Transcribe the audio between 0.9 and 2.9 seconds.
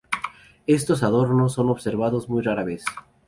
adornos son observados muy rara vez.